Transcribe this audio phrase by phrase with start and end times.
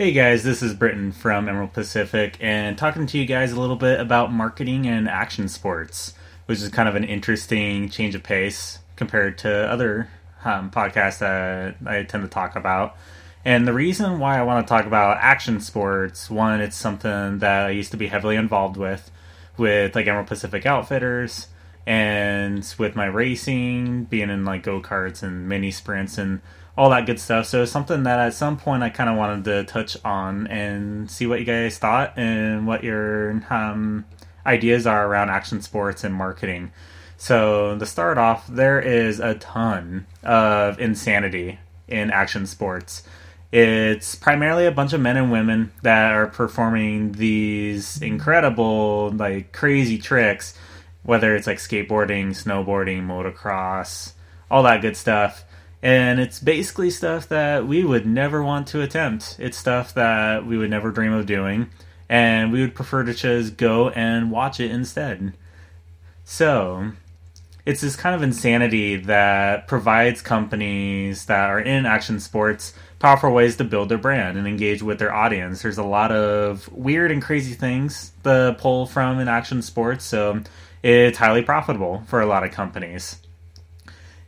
[0.00, 3.76] Hey guys, this is Britton from Emerald Pacific, and talking to you guys a little
[3.76, 6.14] bit about marketing and action sports,
[6.46, 10.08] which is kind of an interesting change of pace compared to other
[10.42, 12.96] um, podcasts that I tend to talk about.
[13.44, 17.66] And the reason why I want to talk about action sports, one, it's something that
[17.66, 19.10] I used to be heavily involved with,
[19.58, 21.48] with like Emerald Pacific Outfitters,
[21.86, 26.40] and with my racing, being in like go karts and mini sprints and
[26.80, 27.44] all that good stuff.
[27.44, 31.26] So something that at some point I kind of wanted to touch on and see
[31.26, 34.06] what you guys thought and what your um,
[34.46, 36.72] ideas are around action sports and marketing.
[37.18, 43.02] So to start off, there is a ton of insanity in action sports.
[43.52, 49.98] It's primarily a bunch of men and women that are performing these incredible, like crazy
[49.98, 50.54] tricks,
[51.02, 54.14] whether it's like skateboarding, snowboarding, motocross,
[54.50, 55.44] all that good stuff
[55.82, 59.36] and it's basically stuff that we would never want to attempt.
[59.38, 61.70] It's stuff that we would never dream of doing,
[62.08, 65.34] and we would prefer to just go and watch it instead.
[66.24, 66.92] So,
[67.64, 73.56] it's this kind of insanity that provides companies that are in action sports powerful ways
[73.56, 75.62] to build their brand and engage with their audience.
[75.62, 80.42] There's a lot of weird and crazy things to pull from in action sports, so
[80.82, 83.16] it's highly profitable for a lot of companies.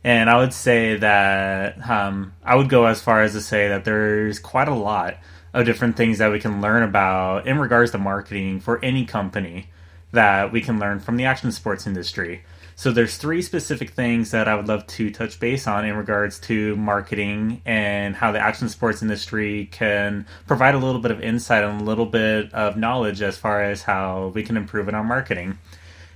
[0.03, 3.85] And I would say that um, I would go as far as to say that
[3.85, 5.17] there's quite a lot
[5.53, 9.69] of different things that we can learn about in regards to marketing for any company
[10.11, 12.43] that we can learn from the action sports industry.
[12.75, 16.39] So there's three specific things that I would love to touch base on in regards
[16.41, 21.63] to marketing and how the action sports industry can provide a little bit of insight
[21.63, 25.03] and a little bit of knowledge as far as how we can improve in our
[25.03, 25.59] marketing.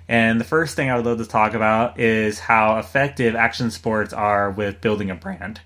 [0.09, 4.13] And the first thing I would love to talk about is how effective action sports
[4.13, 5.59] are with building a brand.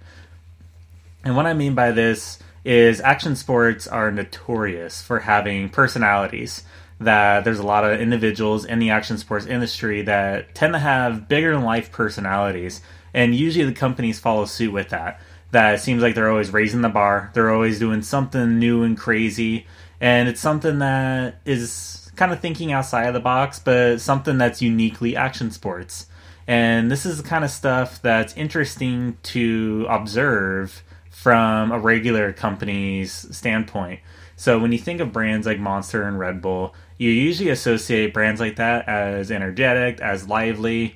[1.23, 6.63] And what I mean by this is action sports are notorious for having personalities.
[6.99, 11.27] That there's a lot of individuals in the action sports industry that tend to have
[11.27, 12.81] bigger than life personalities.
[13.13, 15.19] And usually the companies follow suit with that.
[15.51, 18.97] That it seems like they're always raising the bar, they're always doing something new and
[18.97, 19.65] crazy.
[19.99, 24.61] And it's something that is kind of thinking outside of the box, but something that's
[24.61, 26.07] uniquely action sports.
[26.47, 33.13] And this is the kind of stuff that's interesting to observe from a regular company's
[33.35, 33.99] standpoint.
[34.35, 38.39] So when you think of brands like Monster and Red Bull, you usually associate brands
[38.39, 40.95] like that as energetic, as lively,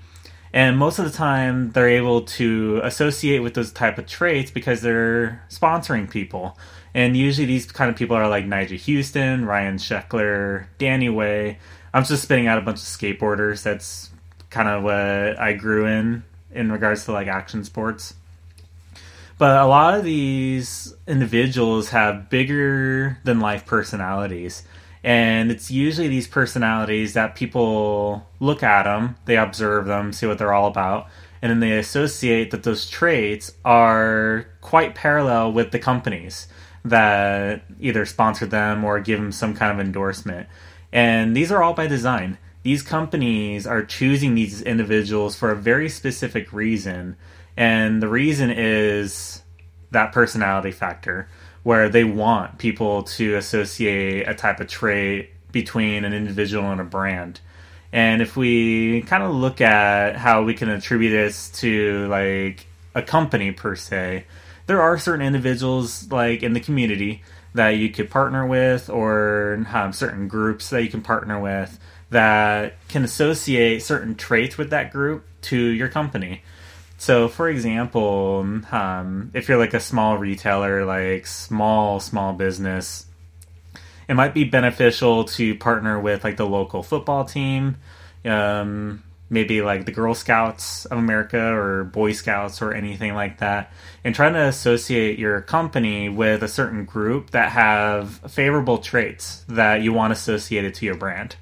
[0.55, 4.81] and most of the time they're able to associate with those type of traits because
[4.81, 6.57] they're sponsoring people
[6.95, 11.59] and usually these kind of people are like Nyjah Huston, Ryan Sheckler, Danny Way.
[11.93, 13.63] I'm just spitting out a bunch of skateboarders.
[13.63, 14.09] That's
[14.49, 16.23] kind of what I grew in
[16.53, 18.13] in regards to like action sports.
[19.37, 24.63] But a lot of these individuals have bigger than life personalities.
[25.05, 30.39] And it's usually these personalities that people look at them, they observe them, see what
[30.39, 31.07] they're all about,
[31.43, 36.47] and then they associate that those traits are quite parallel with the companies
[36.83, 40.47] that either sponsor them or give them some kind of endorsement.
[40.91, 42.39] And these are all by design.
[42.63, 47.15] These companies are choosing these individuals for a very specific reason.
[47.55, 49.43] And the reason is
[49.91, 51.29] that personality factor,
[51.65, 56.83] where they want people to associate a type of trait between an individual and a
[56.83, 57.39] brand.
[57.91, 63.01] And if we kind of look at how we can attribute this to like a
[63.01, 64.25] company per se,
[64.67, 67.23] there are certain individuals like in the community
[67.55, 71.79] that you could partner with or have certain groups that you can partner with
[72.11, 76.43] that can associate certain traits with that group to your company.
[76.97, 78.39] So, for example,
[78.71, 83.05] um, if you're like a small retailer, like small, small business,
[84.07, 87.77] it might be beneficial to partner with like the local football team.
[88.23, 93.71] Um, maybe like the Girl Scouts of America or Boy Scouts or anything like that,
[94.03, 99.81] and trying to associate your company with a certain group that have favorable traits that
[99.81, 101.35] you want associated to your brand.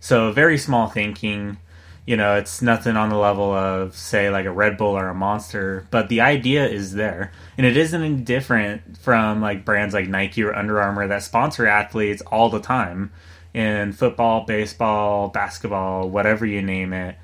[0.00, 1.58] So, very small thinking.
[2.04, 5.14] You know, it's nothing on the level of, say, like a Red Bull or a
[5.14, 7.30] Monster, but the idea is there.
[7.56, 11.66] And it isn't any different from like brands like Nike or Under Armour that sponsor
[11.66, 13.12] athletes all the time
[13.54, 17.16] in football, baseball, basketball, whatever you name it.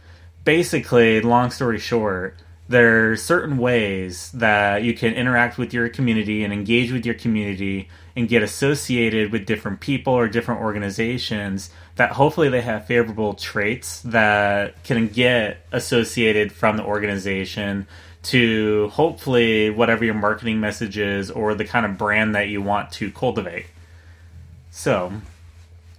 [0.44, 2.36] Basically, long story short,
[2.68, 7.88] there's certain ways that you can interact with your community and engage with your community
[8.14, 14.02] and get associated with different people or different organizations that hopefully they have favorable traits
[14.02, 17.86] that can get associated from the organization
[18.22, 22.92] to hopefully whatever your marketing message is or the kind of brand that you want
[22.92, 23.66] to cultivate.
[24.70, 25.12] So,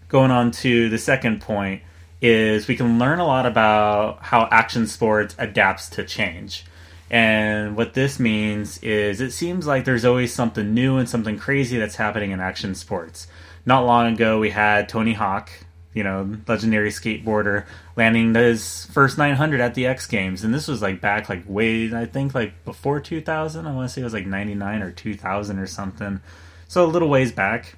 [0.07, 1.81] going on to the second point
[2.21, 6.65] is we can learn a lot about how action sports adapts to change.
[7.09, 11.77] And what this means is it seems like there's always something new and something crazy
[11.77, 13.27] that's happening in action sports.
[13.65, 15.49] Not long ago, we had Tony Hawk,
[15.93, 20.43] you know, legendary skateboarder, landing his first 900 at the X Games.
[20.43, 23.65] And this was like back, like, way, I think, like before 2000.
[23.65, 26.21] I want to say it was like 99 or 2000 or something.
[26.67, 27.75] So a little ways back.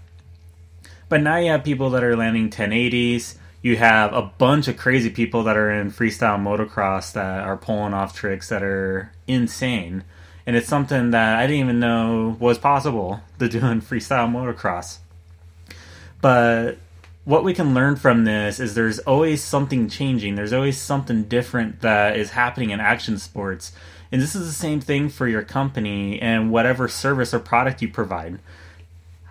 [1.07, 5.09] But now you have people that are landing 1080s you have a bunch of crazy
[5.09, 10.03] people that are in freestyle motocross that are pulling off tricks that are insane.
[10.45, 14.97] And it's something that I didn't even know was possible to do in freestyle motocross.
[16.21, 16.77] But
[17.23, 20.35] what we can learn from this is there's always something changing.
[20.35, 23.71] There's always something different that is happening in action sports.
[24.11, 27.89] And this is the same thing for your company and whatever service or product you
[27.89, 28.39] provide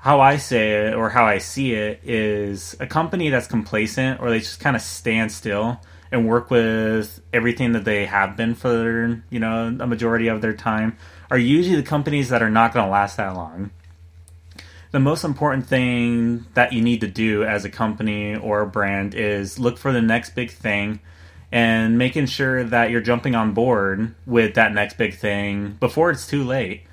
[0.00, 4.31] how I say it or how I see it is a company that's complacent or
[4.31, 5.79] they just kind of stand still
[6.11, 10.55] and work with everything that they have been for you know a majority of their
[10.55, 10.97] time
[11.31, 13.70] are usually the companies that are not going to last that long.
[14.91, 19.14] The most important thing that you need to do as a company or a brand
[19.14, 20.99] is look for the next big thing
[21.53, 26.26] and making sure that you're jumping on board with that next big thing before it's
[26.26, 26.85] too late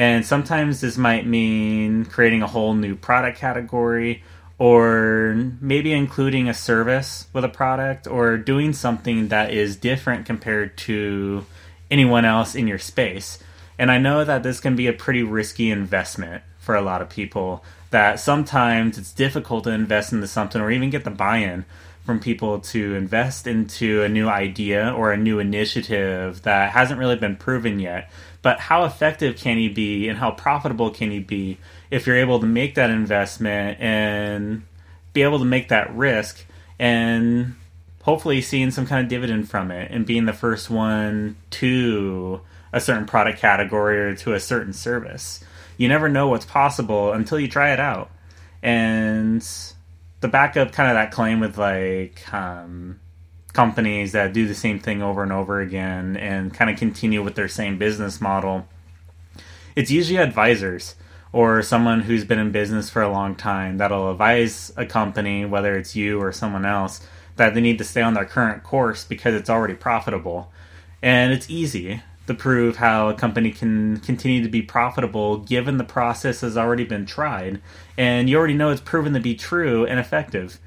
[0.00, 4.22] and sometimes this might mean creating a whole new product category
[4.56, 10.78] or maybe including a service with a product or doing something that is different compared
[10.78, 11.44] to
[11.90, 13.40] anyone else in your space.
[13.78, 17.10] And I know that this can be a pretty risky investment for a lot of
[17.10, 21.66] people, that sometimes it's difficult to invest into something or even get the buy in
[22.04, 27.16] from people to invest into a new idea or a new initiative that hasn't really
[27.16, 28.10] been proven yet.
[28.42, 31.58] But how effective can you be and how profitable can you be
[31.90, 34.62] if you're able to make that investment and
[35.12, 36.44] be able to make that risk
[36.78, 37.54] and
[38.02, 42.40] hopefully seeing some kind of dividend from it and being the first one to
[42.72, 45.44] a certain product category or to a certain service.
[45.76, 48.10] You never know what's possible until you try it out.
[48.62, 49.46] And
[50.20, 53.00] the backup kind of that claim with like um,
[53.52, 57.34] companies that do the same thing over and over again and kind of continue with
[57.34, 58.66] their same business model.
[59.74, 60.94] It's usually advisors
[61.32, 65.76] or someone who's been in business for a long time that'll advise a company, whether
[65.76, 67.06] it's you or someone else,
[67.36, 70.52] that they need to stay on their current course because it's already profitable.
[71.02, 75.84] And it's easy to prove how a company can continue to be profitable given the
[75.84, 77.60] process has already been tried
[77.98, 80.58] and you already know it's proven to be true and effective.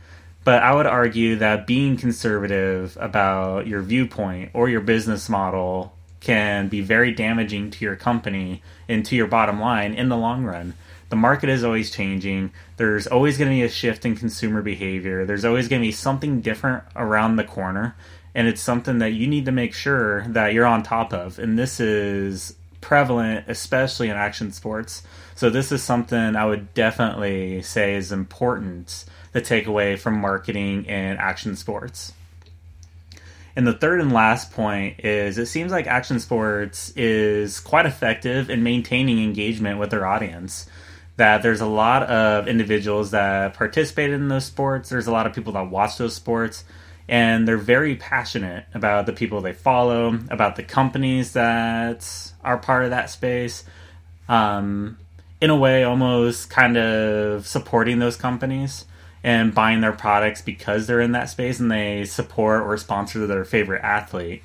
[0.44, 6.67] But I would argue that being conservative about your viewpoint or your business model can
[6.67, 10.73] be very damaging to your company and to your bottom line in the long run.
[11.09, 12.51] The market is always changing.
[12.77, 15.25] There's always going to be a shift in consumer behavior.
[15.25, 17.95] There's always going to be something different around the corner.
[18.35, 21.39] And it's something that you need to make sure that you're on top of.
[21.39, 25.03] And this is prevalent, especially in action sports.
[25.35, 31.19] So, this is something I would definitely say is important the takeaway from marketing and
[31.19, 32.13] action sports.
[33.56, 38.50] And the third and last point is it seems like action sports is quite effective
[38.50, 40.68] in maintaining engagement with their audience.
[41.18, 45.34] That there's a lot of individuals that participate in those sports, there's a lot of
[45.34, 46.63] people that watch those sports,
[47.07, 52.86] and they're very passionate about the people they follow, about the companies that are part
[52.86, 53.63] of that space.
[54.29, 54.98] Um,
[55.41, 58.86] in a way, almost kind of supporting those companies
[59.24, 63.45] and buying their products because they're in that space and they support or sponsor their
[63.45, 64.41] favorite athlete.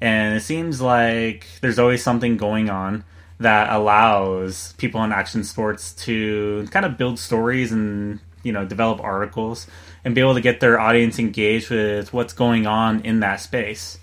[0.00, 3.04] And it seems like there's always something going on
[3.38, 9.00] that allows people in action sports to kind of build stories and you know develop
[9.00, 9.66] articles
[10.04, 13.98] and be able to get their audience engaged with what's going on in that space.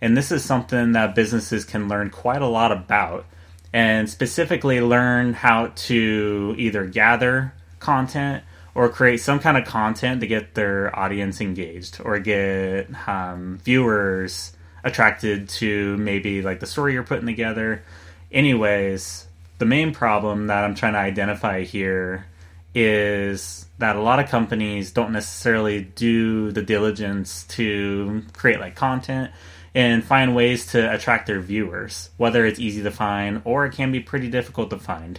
[0.00, 3.24] And this is something that businesses can learn quite a lot about
[3.72, 10.26] and specifically learn how to either gather content or create some kind of content to
[10.26, 14.52] get their audience engaged or get um, viewers
[14.84, 17.82] attracted to maybe like the story you're putting together.
[18.30, 19.26] Anyways,
[19.58, 22.26] the main problem that I'm trying to identify here
[22.78, 29.30] is that a lot of companies don't necessarily do the diligence to create like content
[29.74, 33.92] and find ways to attract their viewers, whether it's easy to find or it can
[33.92, 35.18] be pretty difficult to find.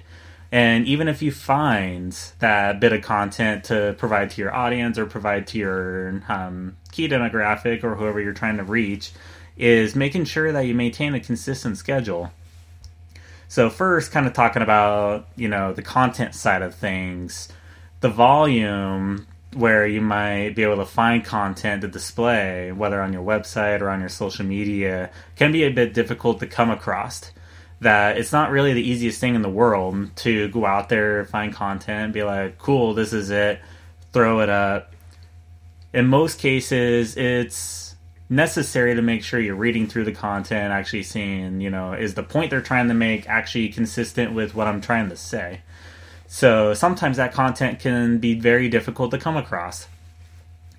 [0.51, 5.07] And even if you find that bit of content to provide to your audience or
[5.07, 9.11] provide to your um, key demographic or whoever you're trying to reach,
[9.57, 12.31] is making sure that you maintain a consistent schedule.
[13.47, 17.49] So first, kind of talking about you know the content side of things,
[18.01, 23.23] the volume where you might be able to find content to display, whether on your
[23.23, 27.31] website or on your social media, can be a bit difficult to come across.
[27.79, 31.53] That it's not really the easiest thing in the world to go out there, find
[31.53, 33.61] content, be like, cool, this is it,
[34.11, 34.93] throw it up.
[35.93, 37.86] In most cases, it's
[38.29, 42.23] necessary to make sure you're reading through the content, actually seeing, you know, is the
[42.23, 45.61] point they're trying to make actually consistent with what I'm trying to say.
[46.27, 49.87] So sometimes that content can be very difficult to come across.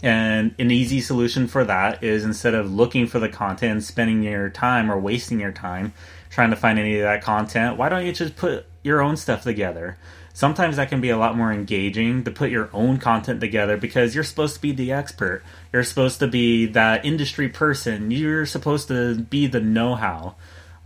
[0.03, 4.51] And an easy solution for that is instead of looking for the content, spending your
[4.51, 5.93] time or wasting your time
[6.31, 9.43] trying to find any of that content, why don't you just put your own stuff
[9.43, 9.97] together?
[10.39, 14.15] Sometimes that can be a lot more engaging to put your own content together because
[14.15, 15.43] you're supposed to be the expert.
[15.73, 18.13] You're supposed to be that industry person.
[18.13, 20.37] You're supposed to be the know how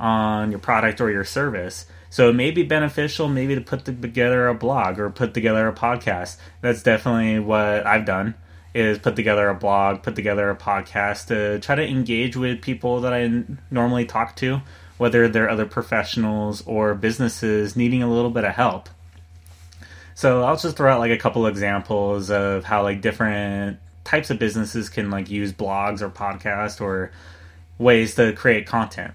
[0.01, 1.85] on your product or your service.
[2.09, 5.75] So it may be beneficial maybe to put together a blog or put together a
[5.75, 6.39] podcast.
[6.63, 8.35] That's definitely what I've done
[8.73, 13.03] is put together a blog, put together a podcast to try to engage with people
[13.03, 14.63] that I normally talk to,
[14.97, 18.89] whether they're other professionals or businesses needing a little bit of help.
[20.15, 24.39] So I'll just throw out like a couple examples of how like different types of
[24.39, 27.13] businesses can like use blogs or podcasts or
[27.79, 29.15] ways to create content.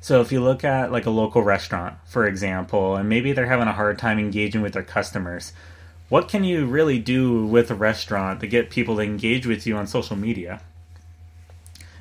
[0.00, 3.68] So if you look at like a local restaurant, for example, and maybe they're having
[3.68, 5.52] a hard time engaging with their customers,
[6.08, 9.76] what can you really do with a restaurant to get people to engage with you
[9.76, 10.60] on social media?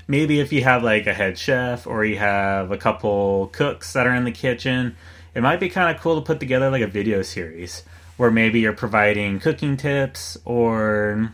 [0.07, 4.07] Maybe if you have like a head chef or you have a couple cooks that
[4.07, 4.97] are in the kitchen,
[5.33, 7.83] it might be kind of cool to put together like a video series
[8.17, 11.33] where maybe you're providing cooking tips or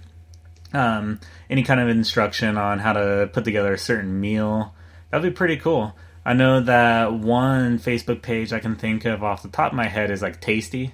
[0.74, 4.74] um, any kind of instruction on how to put together a certain meal.
[5.10, 5.96] That'd be pretty cool.
[6.26, 9.88] I know that one Facebook page I can think of off the top of my
[9.88, 10.94] head is like Tasty.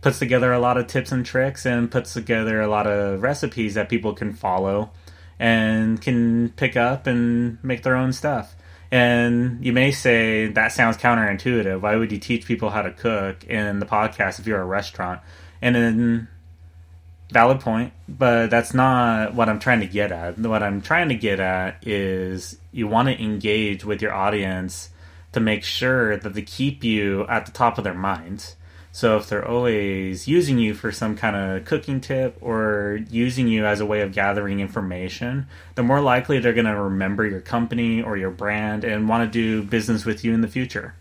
[0.00, 3.74] Puts together a lot of tips and tricks and puts together a lot of recipes
[3.74, 4.90] that people can follow
[5.38, 8.54] and can pick up and make their own stuff.
[8.94, 11.80] And you may say that sounds counterintuitive.
[11.80, 15.20] Why would you teach people how to cook in the podcast if you're a restaurant?
[15.60, 16.28] And then
[17.32, 20.38] valid point, but that's not what I'm trying to get at.
[20.38, 24.90] What I'm trying to get at is you want to engage with your audience
[25.32, 28.54] to make sure that they keep you at the top of their minds.
[28.94, 33.66] So if they're always using you for some kind of cooking tip or using you
[33.66, 38.00] as a way of gathering information, the more likely they're going to remember your company
[38.00, 40.94] or your brand and want to do business with you in the future.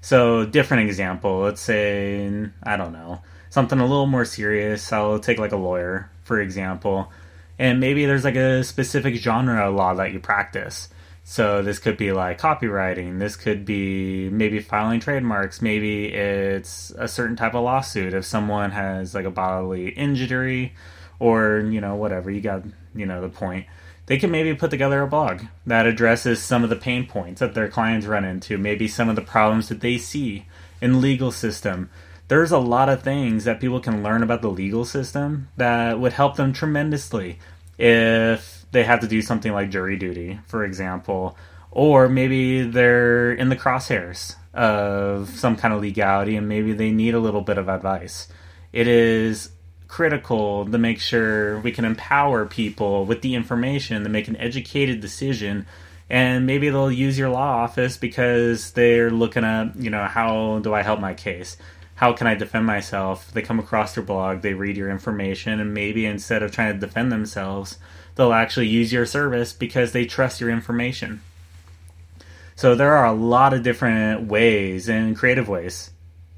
[0.00, 3.20] So, different example, let's say, I don't know,
[3.50, 4.92] something a little more serious.
[4.92, 7.10] I'll take like a lawyer, for example,
[7.58, 10.88] and maybe there's like a specific genre of law that you practice.
[11.24, 13.18] So this could be like copywriting.
[13.18, 15.62] This could be maybe filing trademarks.
[15.62, 20.74] Maybe it's a certain type of lawsuit if someone has like a bodily injury
[21.18, 22.30] or, you know, whatever.
[22.30, 22.64] You got,
[22.94, 23.66] you know, the point.
[24.06, 27.54] They can maybe put together a blog that addresses some of the pain points that
[27.54, 30.44] their clients run into, maybe some of the problems that they see
[30.82, 31.88] in legal system,
[32.28, 36.12] there's a lot of things that people can learn about the legal system that would
[36.12, 37.38] help them tremendously
[37.78, 41.38] if they have to do something like jury duty, for example,
[41.70, 47.14] or maybe they're in the crosshairs of some kind of legality and maybe they need
[47.14, 48.28] a little bit of advice.
[48.72, 49.50] It is
[49.88, 55.00] critical to make sure we can empower people with the information to make an educated
[55.00, 55.66] decision
[56.10, 60.74] and maybe they'll use your law office because they're looking at you know how do
[60.74, 61.56] i help my case
[61.96, 63.30] how can I defend myself?
[63.32, 66.86] They come across your blog, they read your information, and maybe instead of trying to
[66.86, 67.78] defend themselves,
[68.16, 71.20] they'll actually use your service because they trust your information.
[72.56, 75.90] So there are a lot of different ways and creative ways,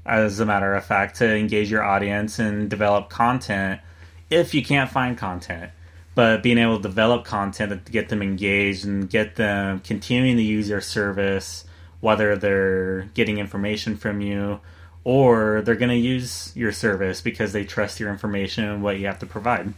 [0.05, 3.81] as a matter of fact, to engage your audience and develop content
[4.29, 5.71] if you can't find content.
[6.13, 10.43] But being able to develop content to get them engaged and get them continuing to
[10.43, 11.65] use your service,
[11.99, 14.59] whether they're getting information from you
[15.07, 19.05] or they're going to use your service because they trust your information and what you
[19.05, 19.73] have to provide.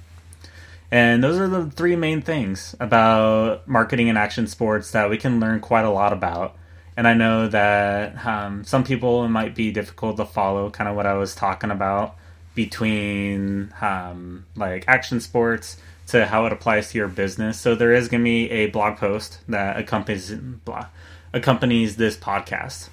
[0.90, 5.40] And those are the three main things about marketing and action sports that we can
[5.40, 6.56] learn quite a lot about.
[6.98, 10.96] And I know that um, some people it might be difficult to follow, kind of
[10.96, 12.16] what I was talking about
[12.56, 17.60] between um, like action sports to how it applies to your business.
[17.60, 20.88] So there is going to be a blog post that accompanies blah,
[21.34, 22.90] accompanies this podcast.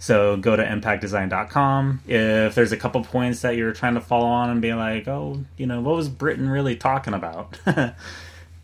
[0.00, 2.00] So go to impactdesign.com.
[2.06, 5.44] If there's a couple points that you're trying to follow on and be like, oh,
[5.58, 7.58] you know, what was Britton really talking about?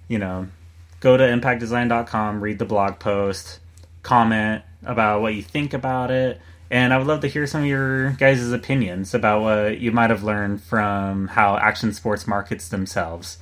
[0.09, 0.49] you know,
[1.01, 3.61] go to impactdesign.com, read the blog post,
[4.03, 6.41] comment about what you think about it.
[6.71, 10.09] And I would love to hear some of your guys' opinions about what you might
[10.09, 13.37] have learned from how action sports markets themselves,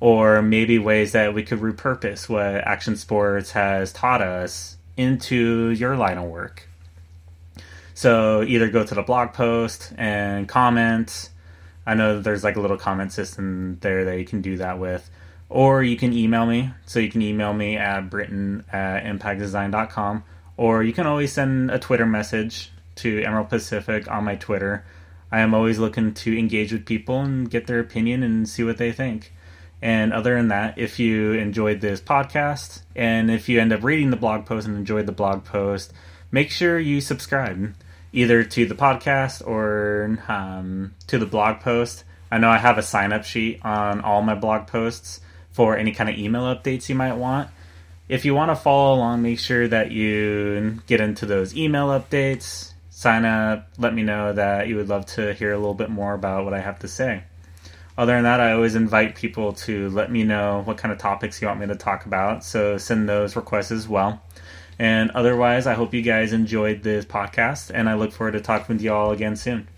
[0.00, 5.96] or maybe ways that we could repurpose what action sports has taught us into your
[5.96, 6.65] line of work.
[7.96, 11.30] So either go to the blog post and comment.
[11.86, 15.08] I know there's like a little comment system there that you can do that with.
[15.48, 16.72] Or you can email me.
[16.84, 20.24] So you can email me at britton at impactdesign.com.
[20.58, 24.84] Or you can always send a Twitter message to Emerald Pacific on my Twitter.
[25.32, 28.76] I am always looking to engage with people and get their opinion and see what
[28.76, 29.32] they think.
[29.80, 34.10] And other than that, if you enjoyed this podcast and if you end up reading
[34.10, 35.94] the blog post and enjoyed the blog post,
[36.30, 37.74] make sure you subscribe
[38.12, 42.04] either to the podcast or um, to the blog post.
[42.30, 45.20] I know I have a sign up sheet on all my blog posts
[45.50, 47.50] for any kind of email updates you might want.
[48.08, 52.72] If you want to follow along, make sure that you get into those email updates,
[52.90, 56.14] sign up, let me know that you would love to hear a little bit more
[56.14, 57.24] about what I have to say.
[57.98, 61.40] Other than that, I always invite people to let me know what kind of topics
[61.40, 64.22] you want me to talk about, so send those requests as well.
[64.78, 68.76] And otherwise, I hope you guys enjoyed this podcast, and I look forward to talking
[68.76, 69.68] with you all again soon.